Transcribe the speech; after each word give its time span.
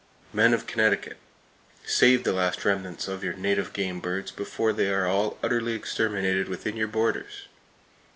Men 0.33 0.55
of 0.55 0.65
Connecticut, 0.65 1.17
save 1.85 2.23
the 2.23 2.33
last 2.33 2.65
remnants 2.65 3.07
of 3.07 3.23
your 3.23 3.33
native 3.35 3.71
game 3.71 3.99
birds 3.99 4.31
before 4.31 4.73
they 4.73 4.89
are 4.91 5.05
all 5.05 5.37
utterly 5.43 5.73
exterminated 5.73 6.49
within 6.49 6.75
your 6.75 6.87
borders! 6.87 7.43